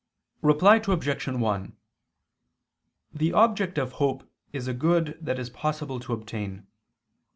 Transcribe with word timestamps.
Reply 0.41 0.77
Obj. 0.77 1.27
1: 1.27 1.77
The 3.13 3.33
object 3.33 3.77
of 3.77 3.91
hope 3.91 4.27
is 4.51 4.67
a 4.67 4.73
good 4.73 5.15
that 5.21 5.37
is 5.37 5.51
possible 5.51 5.99
to 5.99 6.13
obtain. 6.13 6.65